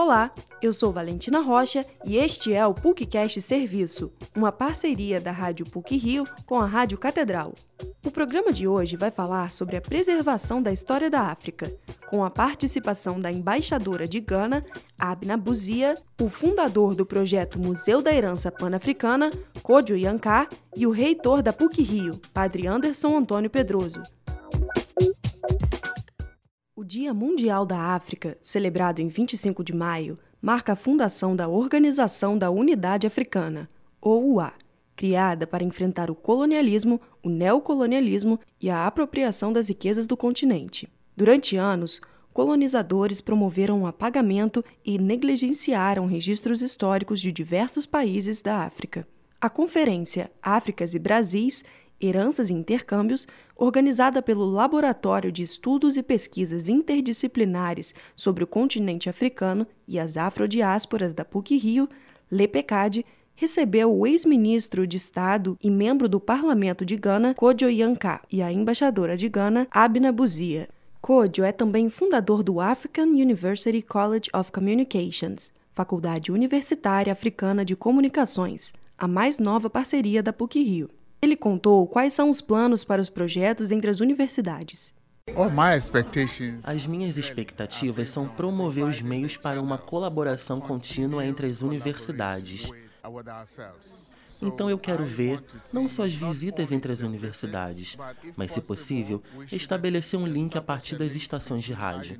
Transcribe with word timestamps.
Olá, 0.00 0.30
eu 0.62 0.72
sou 0.72 0.92
Valentina 0.92 1.40
Rocha 1.40 1.84
e 2.04 2.18
este 2.18 2.54
é 2.54 2.64
o 2.64 2.72
PUCcast 2.72 3.42
Serviço, 3.42 4.12
uma 4.32 4.52
parceria 4.52 5.20
da 5.20 5.32
Rádio 5.32 5.66
PUC 5.68 5.96
Rio 5.96 6.22
com 6.46 6.56
a 6.60 6.66
Rádio 6.66 6.96
Catedral. 6.96 7.52
O 8.06 8.10
programa 8.12 8.52
de 8.52 8.68
hoje 8.68 8.96
vai 8.96 9.10
falar 9.10 9.50
sobre 9.50 9.76
a 9.76 9.80
preservação 9.80 10.62
da 10.62 10.72
história 10.72 11.10
da 11.10 11.22
África, 11.22 11.68
com 12.08 12.24
a 12.24 12.30
participação 12.30 13.18
da 13.18 13.32
embaixadora 13.32 14.06
de 14.06 14.20
Gana, 14.20 14.64
Abna 14.96 15.36
Buzia, 15.36 15.96
o 16.22 16.28
fundador 16.28 16.94
do 16.94 17.04
projeto 17.04 17.58
Museu 17.58 18.00
da 18.00 18.14
Herança 18.14 18.52
Pan-Africana, 18.52 19.30
Kojo 19.64 19.96
Yankar, 19.96 20.48
e 20.76 20.86
o 20.86 20.92
reitor 20.92 21.42
da 21.42 21.52
PUC 21.52 21.82
Rio, 21.82 22.20
Padre 22.32 22.68
Anderson 22.68 23.16
Antônio 23.16 23.50
Pedroso. 23.50 24.00
Dia 26.88 27.12
Mundial 27.12 27.66
da 27.66 27.78
África, 27.94 28.38
celebrado 28.40 29.02
em 29.02 29.08
25 29.08 29.62
de 29.62 29.74
maio, 29.74 30.18
marca 30.40 30.72
a 30.72 30.74
fundação 30.74 31.36
da 31.36 31.46
Organização 31.46 32.38
da 32.38 32.48
Unidade 32.48 33.06
Africana, 33.06 33.68
OUA, 34.00 34.54
criada 34.96 35.46
para 35.46 35.62
enfrentar 35.62 36.10
o 36.10 36.14
colonialismo, 36.14 36.98
o 37.22 37.28
neocolonialismo 37.28 38.40
e 38.58 38.70
a 38.70 38.86
apropriação 38.86 39.52
das 39.52 39.68
riquezas 39.68 40.06
do 40.06 40.16
continente. 40.16 40.88
Durante 41.14 41.58
anos, 41.58 42.00
colonizadores 42.32 43.20
promoveram 43.20 43.82
o 43.82 43.86
apagamento 43.86 44.64
e 44.82 44.96
negligenciaram 44.96 46.06
registros 46.06 46.62
históricos 46.62 47.20
de 47.20 47.30
diversos 47.30 47.84
países 47.84 48.40
da 48.40 48.64
África. 48.64 49.06
A 49.38 49.50
Conferência 49.50 50.32
Áfricas 50.42 50.94
e 50.94 50.98
Brasis 50.98 51.62
Heranças 52.00 52.50
e 52.50 52.54
Intercâmbios, 52.54 53.26
organizada 53.56 54.22
pelo 54.22 54.44
Laboratório 54.44 55.32
de 55.32 55.42
Estudos 55.42 55.96
e 55.96 56.02
Pesquisas 56.02 56.68
Interdisciplinares 56.68 57.94
sobre 58.14 58.44
o 58.44 58.46
Continente 58.46 59.08
Africano 59.08 59.66
e 59.86 59.98
as 59.98 60.16
Afrodiásporas 60.16 61.12
da 61.12 61.24
PUC-Rio, 61.24 61.88
LEPECAD, 62.30 63.04
recebeu 63.34 63.96
o 63.96 64.06
ex-ministro 64.06 64.86
de 64.86 64.96
Estado 64.96 65.56
e 65.62 65.70
membro 65.70 66.08
do 66.08 66.18
Parlamento 66.18 66.84
de 66.84 66.96
Gana, 66.96 67.34
Kojo 67.34 67.70
Yanka, 67.70 68.20
e 68.30 68.42
a 68.42 68.52
embaixadora 68.52 69.16
de 69.16 69.28
Gana, 69.28 69.68
Abna 69.70 70.10
Buzia. 70.10 70.68
Kojo 71.00 71.44
é 71.44 71.52
também 71.52 71.88
fundador 71.88 72.42
do 72.42 72.60
African 72.60 73.06
University 73.06 73.80
College 73.80 74.28
of 74.34 74.50
Communications, 74.50 75.52
faculdade 75.72 76.32
universitária 76.32 77.12
africana 77.12 77.64
de 77.64 77.76
comunicações, 77.76 78.72
a 78.98 79.06
mais 79.06 79.38
nova 79.38 79.70
parceria 79.70 80.20
da 80.20 80.32
PUC-Rio. 80.32 80.90
Ele 81.20 81.36
contou 81.36 81.86
quais 81.86 82.12
são 82.12 82.30
os 82.30 82.40
planos 82.40 82.84
para 82.84 83.02
os 83.02 83.10
projetos 83.10 83.72
entre 83.72 83.90
as 83.90 84.00
universidades. 84.00 84.94
As 86.64 86.86
minhas 86.86 87.18
expectativas 87.18 88.08
são 88.08 88.28
promover 88.28 88.84
os 88.84 89.00
meios 89.00 89.36
para 89.36 89.60
uma 89.60 89.76
colaboração 89.76 90.60
contínua 90.60 91.24
entre 91.26 91.46
as 91.46 91.60
universidades. 91.60 92.70
Então 94.42 94.68
eu 94.68 94.78
quero 94.78 95.04
ver 95.04 95.42
não 95.72 95.88
só 95.88 96.04
as 96.04 96.14
visitas 96.14 96.70
entre 96.70 96.92
as 96.92 97.00
universidades, 97.00 97.96
mas, 98.36 98.52
se 98.52 98.60
possível, 98.60 99.22
estabelecer 99.50 100.18
um 100.18 100.26
link 100.26 100.56
a 100.56 100.62
partir 100.62 100.96
das 100.96 101.12
estações 101.12 101.62
de 101.62 101.72
rádio. 101.72 102.18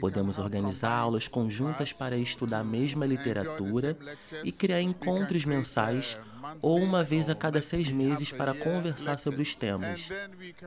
Podemos 0.00 0.38
organizar 0.38 0.92
aulas 0.92 1.26
conjuntas 1.28 1.92
para 1.92 2.16
estudar 2.16 2.60
a 2.60 2.64
mesma 2.64 3.06
literatura 3.06 3.96
e 4.44 4.52
criar 4.52 4.82
encontros 4.82 5.44
mensais 5.44 6.18
ou 6.60 6.78
uma 6.78 7.02
vez 7.02 7.30
a 7.30 7.34
cada 7.34 7.60
seis 7.60 7.90
meses 7.90 8.32
para 8.32 8.54
conversar 8.54 9.18
sobre 9.18 9.42
os 9.42 9.54
temas. 9.54 10.08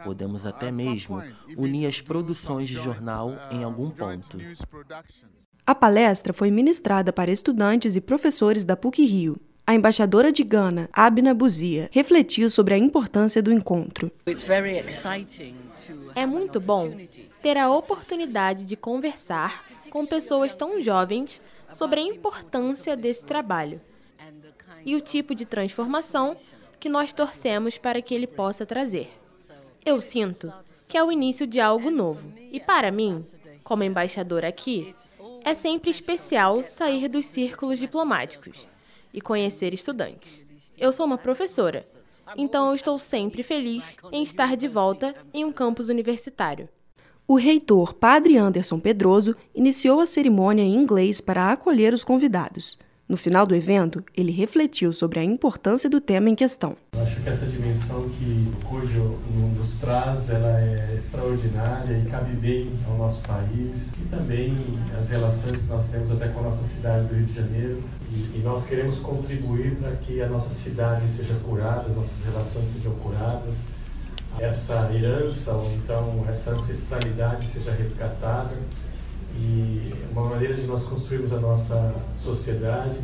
Podemos 0.03 0.45
até 0.45 0.71
mesmo 0.71 1.21
unir 1.55 1.85
as 1.85 2.01
produções 2.01 2.69
de 2.69 2.75
jornal 2.75 3.33
em 3.51 3.63
algum 3.63 3.89
ponto. 3.91 4.37
A 5.67 5.73
palestra 5.73 6.31
foi 6.31 6.51
ministrada 6.51 7.11
para 7.11 7.31
estudantes 7.31 7.95
e 7.95 8.01
professores 8.01 8.63
da 8.63 8.77
PUC-Rio. 8.77 9.35
A 9.65 9.73
embaixadora 9.73 10.31
de 10.31 10.43
Gana, 10.43 10.87
Abna 10.93 11.33
Buzia, 11.33 11.89
refletiu 11.91 12.51
sobre 12.51 12.75
a 12.75 12.77
importância 12.77 13.41
do 13.41 13.51
encontro. 13.51 14.11
É 16.13 16.23
muito 16.27 16.59
bom 16.59 16.95
ter 17.41 17.57
a 17.57 17.67
oportunidade 17.67 18.63
de 18.63 18.75
conversar 18.75 19.65
com 19.89 20.05
pessoas 20.05 20.53
tão 20.53 20.79
jovens 20.83 21.41
sobre 21.73 21.99
a 21.99 22.03
importância 22.03 22.95
desse 22.95 23.25
trabalho 23.25 23.81
e 24.85 24.95
o 24.95 25.01
tipo 25.01 25.33
de 25.33 25.47
transformação 25.47 26.35
que 26.79 26.87
nós 26.87 27.11
torcemos 27.11 27.79
para 27.79 28.03
que 28.03 28.13
ele 28.13 28.27
possa 28.27 28.67
trazer. 28.67 29.09
Eu 29.83 29.99
sinto 29.99 30.53
que 30.87 30.95
é 30.95 31.03
o 31.03 31.11
início 31.11 31.47
de 31.47 31.59
algo 31.59 31.89
novo, 31.89 32.31
e 32.51 32.59
para 32.59 32.91
mim, 32.91 33.17
como 33.63 33.83
embaixadora 33.83 34.47
aqui, 34.47 34.93
é 35.45 35.53
sempre 35.53 35.91
especial 35.91 36.63
sair 36.63 37.07
dos 37.07 37.27
círculos 37.27 37.77
diplomáticos 37.77 38.67
e 39.13 39.21
conhecer 39.21 39.75
estudantes. 39.75 40.43
Eu 40.75 40.91
sou 40.91 41.05
uma 41.05 41.19
professora, 41.19 41.85
então 42.35 42.69
eu 42.69 42.75
estou 42.75 42.97
sempre 42.97 43.43
feliz 43.43 43.95
em 44.11 44.23
estar 44.23 44.57
de 44.57 44.67
volta 44.67 45.13
em 45.31 45.45
um 45.45 45.51
campus 45.51 45.87
universitário. 45.87 46.67
O 47.27 47.35
reitor 47.35 47.93
Padre 47.93 48.37
Anderson 48.37 48.79
Pedroso 48.79 49.35
iniciou 49.53 49.99
a 49.99 50.07
cerimônia 50.07 50.63
em 50.63 50.75
inglês 50.75 51.21
para 51.21 51.51
acolher 51.51 51.93
os 51.93 52.03
convidados. 52.03 52.79
No 53.07 53.15
final 53.15 53.45
do 53.45 53.55
evento, 53.55 54.03
ele 54.15 54.31
refletiu 54.31 54.91
sobre 54.91 55.19
a 55.19 55.23
importância 55.23 55.87
do 55.87 56.01
tema 56.01 56.27
em 56.27 56.35
questão. 56.35 56.75
Acho 57.05 57.21
que 57.21 57.29
essa 57.29 57.45
dimensão 57.45 58.09
que 58.09 58.51
o 58.51 58.65
Cujo 58.65 59.19
nos 59.55 59.77
traz, 59.77 60.27
ela 60.27 60.59
é 60.59 60.91
extraordinária 60.95 61.99
e 61.99 62.09
cabe 62.09 62.35
bem 62.35 62.73
ao 62.89 62.97
nosso 62.97 63.21
país 63.21 63.93
e 63.93 64.05
também 64.09 64.79
as 64.97 65.09
relações 65.09 65.61
que 65.61 65.67
nós 65.67 65.85
temos 65.85 66.09
até 66.09 66.29
com 66.29 66.39
a 66.39 66.43
nossa 66.43 66.63
cidade 66.63 67.05
do 67.05 67.13
Rio 67.13 67.27
de 67.27 67.33
Janeiro. 67.33 67.83
E, 68.09 68.39
e 68.39 68.41
nós 68.43 68.65
queremos 68.65 68.97
contribuir 68.97 69.75
para 69.75 69.91
que 69.97 70.19
a 70.19 70.27
nossa 70.27 70.49
cidade 70.49 71.07
seja 71.07 71.35
curada, 71.45 71.81
as 71.89 71.95
nossas 71.95 72.25
relações 72.25 72.69
sejam 72.69 72.93
curadas, 72.95 73.65
essa 74.39 74.91
herança 74.91 75.53
ou 75.53 75.71
então 75.73 76.25
essa 76.27 76.53
ancestralidade 76.53 77.45
seja 77.45 77.71
resgatada 77.71 78.55
e 79.37 79.93
uma 80.11 80.27
maneira 80.27 80.55
de 80.55 80.65
nós 80.65 80.81
construirmos 80.81 81.31
a 81.31 81.39
nossa 81.39 81.93
sociedade. 82.15 82.99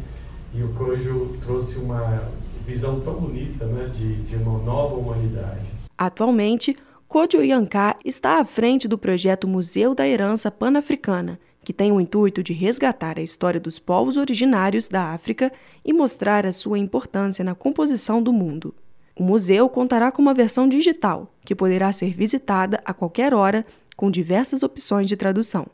E 0.56 0.64
o 0.64 0.70
Cojo 0.70 1.38
trouxe 1.40 1.78
uma 1.78 2.28
visão 2.66 3.00
tão 3.00 3.16
bonita 3.16 3.66
né, 3.66 3.90
de, 3.94 4.16
de 4.24 4.36
uma 4.36 4.60
nova 4.60 4.96
humanidade. 4.96 5.66
Atualmente, 5.98 6.76
Kojo 7.08 7.44
Yanká 7.44 7.98
está 8.06 8.40
à 8.40 8.46
frente 8.46 8.88
do 8.88 8.98
projeto 8.98 9.48
Museu 9.48 9.94
da 9.94 10.08
Herança 10.08 10.50
Pan-Africana, 10.50 11.40
que 11.64 11.74
tem 11.74 11.92
o 11.92 12.00
intuito 12.00 12.42
de 12.42 12.54
resgatar 12.54 13.20
a 13.20 13.22
história 13.22 13.60
dos 13.60 13.78
povos 13.78 14.18
originários 14.18 14.88
da 14.88 15.12
África 15.14 15.52
e 15.86 15.94
mostrar 15.94 16.46
a 16.46 16.54
sua 16.54 16.80
importância 16.80 17.44
na 17.44 17.54
composição 17.54 18.22
do 18.22 18.34
mundo. 18.34 18.74
O 19.16 19.24
museu 19.24 19.70
contará 19.70 20.12
com 20.12 20.22
uma 20.22 20.34
versão 20.34 20.68
digital, 20.68 21.32
que 21.46 21.54
poderá 21.54 21.92
ser 21.92 22.14
visitada 22.14 22.82
a 22.86 22.94
qualquer 22.94 23.34
hora, 23.34 23.66
com 23.96 24.10
diversas 24.10 24.64
opções 24.64 25.08
de 25.08 25.16
tradução. 25.16 25.68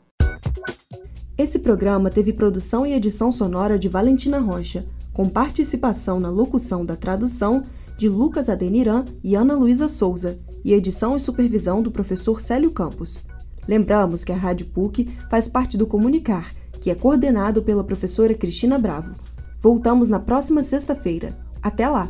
Esse 1.38 1.60
programa 1.60 2.10
teve 2.10 2.32
produção 2.32 2.84
e 2.84 2.92
edição 2.92 3.30
sonora 3.30 3.78
de 3.78 3.88
Valentina 3.88 4.40
Rocha, 4.40 4.84
com 5.18 5.28
participação 5.28 6.20
na 6.20 6.30
locução 6.30 6.86
da 6.86 6.94
tradução 6.94 7.64
de 7.96 8.08
Lucas 8.08 8.48
Adeniran 8.48 9.04
e 9.24 9.34
Ana 9.34 9.52
Luísa 9.52 9.88
Souza, 9.88 10.38
e 10.64 10.72
edição 10.72 11.16
e 11.16 11.20
supervisão 11.20 11.82
do 11.82 11.90
professor 11.90 12.40
Célio 12.40 12.70
Campos. 12.70 13.26
Lembramos 13.66 14.22
que 14.22 14.30
a 14.30 14.36
Rádio 14.36 14.66
PUC 14.66 15.10
faz 15.28 15.48
parte 15.48 15.76
do 15.76 15.88
Comunicar, 15.88 16.54
que 16.80 16.88
é 16.88 16.94
coordenado 16.94 17.64
pela 17.64 17.82
professora 17.82 18.32
Cristina 18.32 18.78
Bravo. 18.78 19.12
Voltamos 19.60 20.08
na 20.08 20.20
próxima 20.20 20.62
sexta-feira. 20.62 21.36
Até 21.60 21.88
lá! 21.88 22.08